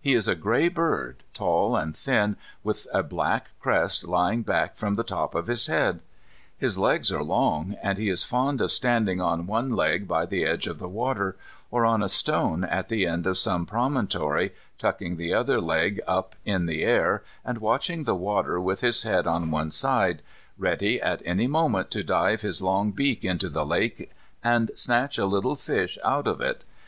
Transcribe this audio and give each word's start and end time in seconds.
He 0.00 0.14
is 0.14 0.26
a 0.26 0.34
grey 0.34 0.66
bird, 0.66 1.22
tall 1.32 1.76
and 1.76 1.96
thin, 1.96 2.36
with 2.64 2.88
a 2.92 3.04
black 3.04 3.50
crest 3.60 4.02
lying 4.08 4.42
back 4.42 4.74
from 4.76 4.94
the 4.94 5.04
top 5.04 5.36
of 5.36 5.46
his 5.46 5.68
head. 5.68 6.00
His 6.58 6.76
legs 6.76 7.12
are 7.12 7.22
long, 7.22 7.76
and 7.80 7.96
he 7.96 8.08
is 8.08 8.24
fond 8.24 8.60
of 8.60 8.72
standing 8.72 9.20
on 9.20 9.46
one 9.46 9.70
leg 9.70 10.08
by 10.08 10.26
the 10.26 10.44
edge 10.44 10.66
of 10.66 10.80
the 10.80 10.88
water, 10.88 11.36
or 11.70 11.86
on 11.86 12.02
a 12.02 12.08
stone 12.08 12.64
at 12.64 12.88
the 12.88 13.06
end 13.06 13.24
of 13.24 13.38
some 13.38 13.60
little 13.60 13.70
promontory, 13.76 14.52
tucking 14.78 15.16
the 15.16 15.32
other 15.32 15.60
leg 15.60 16.00
up 16.08 16.34
in 16.44 16.66
the 16.66 16.82
air, 16.82 17.22
and 17.44 17.58
watching 17.58 18.02
the 18.02 18.16
water 18.16 18.60
with 18.60 18.80
his 18.80 19.04
head 19.04 19.28
on 19.28 19.52
one 19.52 19.70
side, 19.70 20.22
ready 20.58 21.00
at 21.00 21.22
any 21.24 21.46
moment 21.46 21.88
to 21.92 22.02
dive 22.02 22.40
his 22.40 22.60
long 22.60 22.90
beak 22.90 23.24
into 23.24 23.48
the 23.48 23.64
lake 23.64 24.10
and 24.42 24.72
snatch 24.74 25.18
a 25.18 25.24
little 25.26 25.54
fish 25.54 25.96
out 26.04 26.26
of 26.26 26.40
it. 26.40 26.64